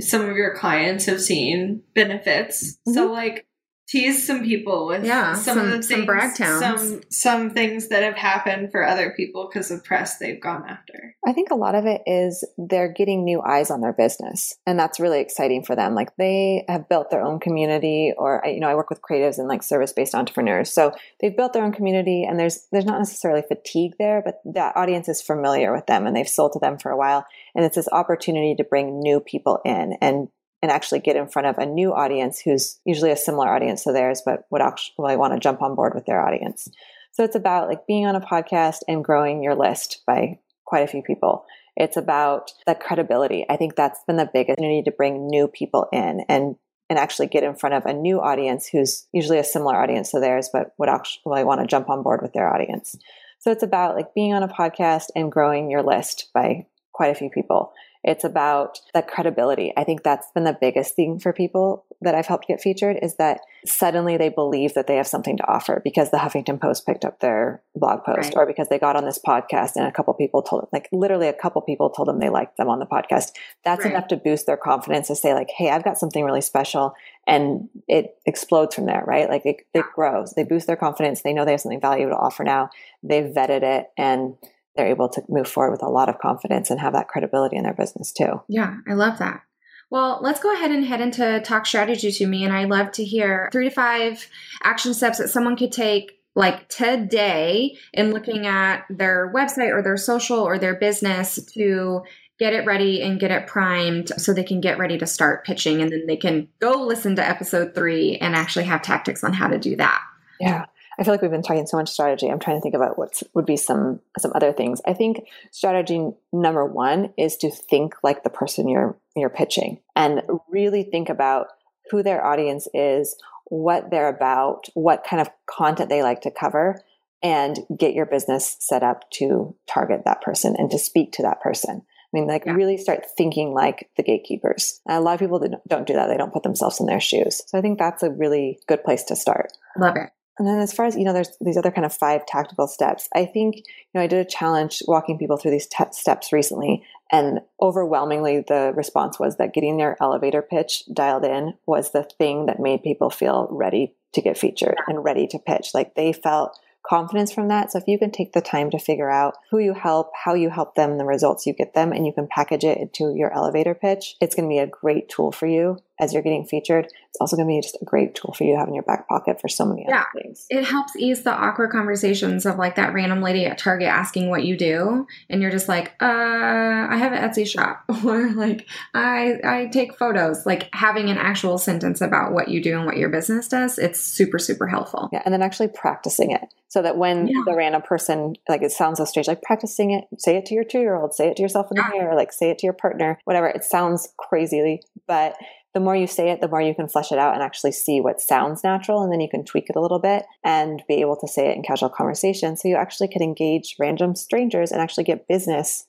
[0.00, 2.72] some of your clients have seen benefits.
[2.72, 2.92] Mm-hmm.
[2.92, 3.46] So, like,
[3.86, 6.60] tease some people with yeah, some, some of the things, some brag towns.
[6.60, 11.14] some some things that have happened for other people because of press they've gone after.
[11.26, 14.78] I think a lot of it is they're getting new eyes on their business, and
[14.78, 15.94] that's really exciting for them.
[15.94, 19.48] Like they have built their own community, or you know, I work with creatives and
[19.48, 23.42] like service based entrepreneurs, so they've built their own community, and there's there's not necessarily
[23.46, 26.90] fatigue there, but that audience is familiar with them, and they've sold to them for
[26.90, 30.28] a while, and it's this opportunity to bring new people in and
[30.64, 33.92] and actually get in front of a new audience who's usually a similar audience to
[33.92, 36.70] theirs, but would actually want to jump on board with their audience.
[37.12, 40.86] So it's about like being on a podcast and growing your list by quite a
[40.86, 41.44] few people.
[41.76, 43.44] It's about the credibility.
[43.46, 46.56] I think that's been the biggest You need to bring new people in and
[46.88, 50.20] and actually get in front of a new audience who's usually a similar audience to
[50.20, 52.96] theirs, but would actually want to jump on board with their audience.
[53.38, 57.14] So it's about like being on a podcast and growing your list by quite a
[57.14, 57.72] few people.
[58.04, 59.72] It's about the credibility.
[59.78, 63.16] I think that's been the biggest thing for people that I've helped get featured is
[63.16, 67.06] that suddenly they believe that they have something to offer because the Huffington Post picked
[67.06, 68.36] up their blog post right.
[68.36, 71.32] or because they got on this podcast and a couple people told like literally a
[71.32, 73.32] couple people told them they liked them on the podcast.
[73.64, 73.94] That's right.
[73.94, 76.94] enough to boost their confidence to say like, Hey, I've got something really special
[77.26, 79.30] and it explodes from there, right?
[79.30, 80.34] Like it, it grows.
[80.34, 81.22] They boost their confidence.
[81.22, 82.68] They know they have something valuable to offer now.
[83.02, 84.34] They've vetted it and
[84.76, 87.64] they're able to move forward with a lot of confidence and have that credibility in
[87.64, 88.42] their business too.
[88.48, 89.42] Yeah, I love that.
[89.90, 92.44] Well, let's go ahead and head into talk strategy to me.
[92.44, 94.28] And I love to hear three to five
[94.62, 99.96] action steps that someone could take like today in looking at their website or their
[99.96, 102.02] social or their business to
[102.40, 105.80] get it ready and get it primed so they can get ready to start pitching
[105.80, 109.46] and then they can go listen to episode three and actually have tactics on how
[109.46, 110.02] to do that.
[110.40, 110.64] Yeah.
[110.98, 112.28] I feel like we've been talking so much strategy.
[112.28, 114.80] I'm trying to think about what would be some some other things.
[114.86, 120.22] I think strategy number one is to think like the person you're you're pitching and
[120.48, 121.48] really think about
[121.90, 123.16] who their audience is,
[123.46, 126.80] what they're about, what kind of content they like to cover,
[127.22, 131.40] and get your business set up to target that person and to speak to that
[131.40, 131.82] person.
[131.82, 132.52] I mean, like yeah.
[132.52, 134.80] really start thinking like the gatekeepers.
[134.86, 136.06] And a lot of people don't do that.
[136.06, 137.42] They don't put themselves in their shoes.
[137.46, 139.52] So I think that's a really good place to start.
[139.76, 140.10] Love it.
[140.38, 143.08] And then as far as, you know, there's these other kind of five tactical steps.
[143.14, 143.62] I think, you
[143.94, 146.82] know, I did a challenge walking people through these t- steps recently.
[147.12, 152.46] And overwhelmingly, the response was that getting their elevator pitch dialed in was the thing
[152.46, 155.70] that made people feel ready to get featured and ready to pitch.
[155.74, 157.72] Like they felt confidence from that.
[157.72, 160.50] So if you can take the time to figure out who you help, how you
[160.50, 163.74] help them, the results you get them, and you can package it into your elevator
[163.74, 166.86] pitch, it's going to be a great tool for you as you're getting featured.
[166.86, 168.82] It's also going to be just a great tool for you to have in your
[168.82, 170.46] back pocket for so many yeah, other things.
[170.50, 174.44] It helps ease the awkward conversations of like that random lady at Target asking what
[174.44, 179.34] you do, and you're just like, uh, I have an Etsy shop, or like I
[179.44, 180.44] I take photos.
[180.44, 184.00] Like having an actual sentence about what you do and what your business does, it's
[184.00, 185.08] super super helpful.
[185.12, 186.42] Yeah, and then actually practicing it
[186.74, 187.42] so that when yeah.
[187.46, 190.64] the random person like it sounds so strange, like practicing it, say it to your
[190.64, 192.00] two year old, say it to yourself in the yeah.
[192.00, 193.46] mirror, like say it to your partner, whatever.
[193.46, 195.36] It sounds crazily, but
[195.74, 198.00] the more you say it, the more you can flesh it out and actually see
[198.00, 199.02] what sounds natural.
[199.02, 201.56] And then you can tweak it a little bit and be able to say it
[201.56, 202.56] in casual conversation.
[202.56, 205.86] So you actually could engage random strangers and actually get business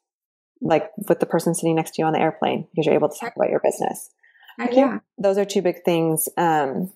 [0.62, 3.20] like with the person sitting next to you on the airplane because you're able to
[3.20, 4.10] talk about your business.
[4.58, 5.00] Heck yeah.
[5.18, 6.28] Those are two big things.
[6.38, 6.92] Um,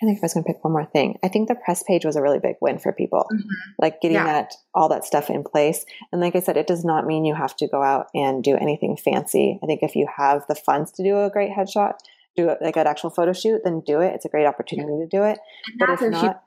[0.00, 1.82] I think if I was going to pick one more thing, I think the press
[1.82, 3.26] page was a really big win for people.
[3.32, 3.48] Mm-hmm.
[3.80, 4.24] Like getting yeah.
[4.24, 5.84] that all that stuff in place.
[6.12, 8.54] And like I said, it does not mean you have to go out and do
[8.54, 9.58] anything fancy.
[9.60, 11.94] I think if you have the funds to do a great headshot,
[12.36, 14.14] do it like an actual photo shoot, then do it.
[14.14, 15.38] It's a great opportunity to do it.
[15.66, 16.42] And but if not,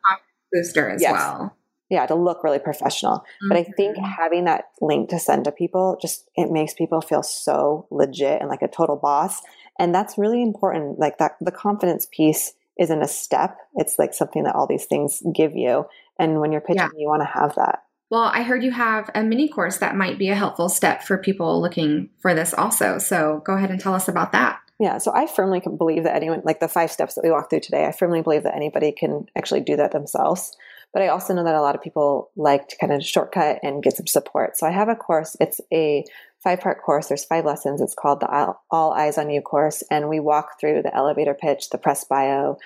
[0.52, 1.14] booster as yes.
[1.14, 1.58] well.
[1.90, 3.18] Yeah, to look really professional.
[3.18, 3.48] Mm-hmm.
[3.50, 4.06] But I think mm-hmm.
[4.06, 8.50] having that link to send to people just it makes people feel so legit and
[8.50, 9.42] like a total boss.
[9.78, 11.00] And that's really important.
[11.00, 13.58] Like that the confidence piece isn't a step.
[13.76, 15.86] It's like something that all these things give you.
[16.18, 16.90] And when you're pitching, yeah.
[16.98, 17.84] you want to have that.
[18.10, 21.18] Well, I heard you have a mini course that might be a helpful step for
[21.18, 22.98] people looking for this also.
[22.98, 24.60] So go ahead and tell us about that.
[24.82, 27.60] Yeah, so I firmly believe that anyone, like the five steps that we walked through
[27.60, 30.58] today, I firmly believe that anybody can actually do that themselves.
[30.92, 33.84] But I also know that a lot of people like to kind of shortcut and
[33.84, 34.58] get some support.
[34.58, 35.38] So I have a course.
[35.40, 36.04] It's a
[36.44, 37.10] five part course.
[37.10, 37.80] There's five lessons.
[37.80, 39.84] It's called the All Eyes on You course.
[39.92, 42.58] And we walk through the elevator pitch, the press bio,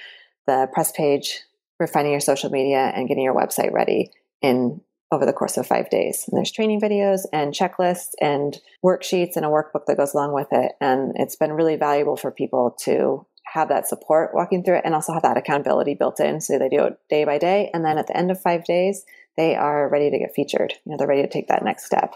[0.48, 1.42] the press page,
[1.82, 4.12] refining your social media, and getting your website ready
[4.42, 4.80] in
[5.16, 6.26] over the course of five days.
[6.28, 10.48] And there's training videos and checklists and worksheets and a workbook that goes along with
[10.52, 10.74] it.
[10.82, 14.94] And it's been really valuable for people to have that support walking through it and
[14.94, 16.42] also have that accountability built in.
[16.42, 17.70] So they do it day by day.
[17.74, 19.06] And then at the end of five days,
[19.38, 20.74] they are ready to get featured.
[20.86, 22.16] You know, they're ready to take that next step.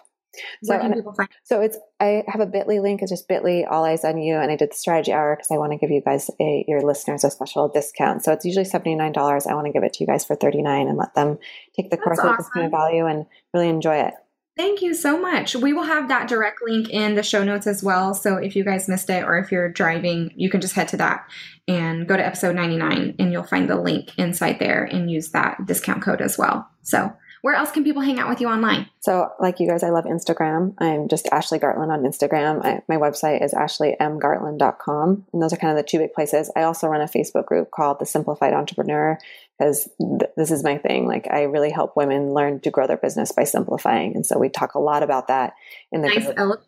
[0.64, 1.30] So, Where can find?
[1.44, 3.02] so it's I have a Bitly link.
[3.02, 5.58] It's just Bitly All Eyes on You, and I did the strategy hour because I
[5.58, 8.24] want to give you guys a your listeners a special discount.
[8.24, 9.48] So it's usually seventy nine dollars.
[9.48, 11.40] I want to give it to you guys for thirty nine and let them
[11.76, 14.14] take the That's course at this kind of value and really enjoy it.
[14.60, 15.56] Thank you so much.
[15.56, 18.14] We will have that direct link in the show notes as well.
[18.14, 20.98] So if you guys missed it or if you're driving, you can just head to
[20.98, 21.26] that
[21.66, 25.66] and go to episode 99 and you'll find the link inside there and use that
[25.66, 26.68] discount code as well.
[26.82, 28.90] So where else can people hang out with you online?
[29.00, 30.74] So, like you guys, I love Instagram.
[30.78, 32.66] I'm just Ashley Gartland on Instagram.
[32.66, 35.26] I, my website is ashleymgartland.com.
[35.32, 36.52] And those are kind of the two big places.
[36.56, 39.18] I also run a Facebook group called The Simplified Entrepreneur
[39.58, 41.08] because th- this is my thing.
[41.08, 44.16] Like, I really help women learn to grow their business by simplifying.
[44.16, 45.54] And so we talk a lot about that
[45.92, 46.62] in the Nice group.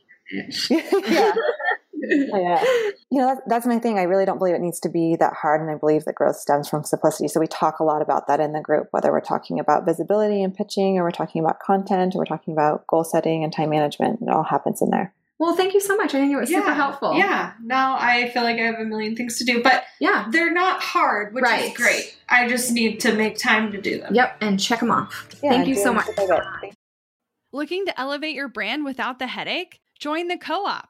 [1.10, 1.34] yeah.
[2.10, 2.64] yeah.
[3.10, 4.00] You know, that's, that's my thing.
[4.00, 5.62] I really don't believe it needs to be that hard.
[5.62, 7.28] And I believe that growth stems from simplicity.
[7.28, 10.44] So we talk a lot about that in the group, whether we're talking about visibility
[10.44, 13.70] and pitching, or we're talking about content, or we're talking about goal setting and time
[13.70, 14.20] management.
[14.22, 15.14] It all happens in there.
[15.40, 16.14] Well, thank you so much.
[16.14, 17.18] I think it was super helpful.
[17.18, 17.54] Yeah.
[17.64, 20.28] Now I feel like I have a million things to do, but Yeah.
[20.30, 21.72] they're not hard, which Right.
[21.72, 22.16] is great.
[22.30, 24.14] I just need to make time to do them.
[24.14, 24.38] Yep.
[24.42, 25.28] And check them off.
[25.42, 26.06] Yeah, Thank you so much.
[27.52, 29.80] Looking to elevate your brand without the headache?
[30.00, 30.90] Join the Co op,